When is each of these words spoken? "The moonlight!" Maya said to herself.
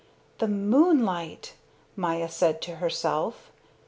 "The 0.39 0.47
moonlight!" 0.47 1.53
Maya 1.95 2.27
said 2.27 2.59
to 2.63 2.77
herself. 2.77 3.51